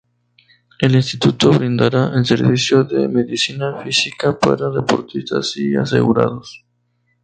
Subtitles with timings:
[0.79, 6.65] El instituto brindará el servicio de medicina física para deportistas y asegurados.